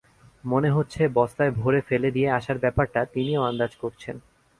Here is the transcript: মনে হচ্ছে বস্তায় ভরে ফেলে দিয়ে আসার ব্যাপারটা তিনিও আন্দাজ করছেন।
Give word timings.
মনে 0.43 0.69
হচ্ছে 0.69 1.01
বস্তায় 1.09 1.51
ভরে 1.51 1.79
ফেলে 1.81 2.09
দিয়ে 2.11 2.29
আসার 2.31 2.57
ব্যাপারটা 2.57 2.99
তিনিও 3.13 3.41
আন্দাজ 3.43 3.71
করছেন। 3.75 4.15